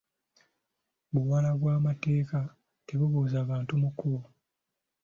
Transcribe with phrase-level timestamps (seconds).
[1.13, 2.39] Buwala bwa mateeka
[2.87, 4.21] tebubuuza bantu mu kubo.